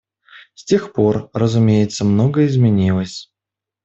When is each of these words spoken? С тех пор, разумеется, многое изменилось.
С 0.55 0.65
тех 0.65 0.93
пор, 0.93 1.29
разумеется, 1.31 2.05
многое 2.05 2.47
изменилось. 2.47 3.31